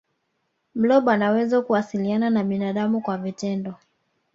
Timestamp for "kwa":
3.01-3.17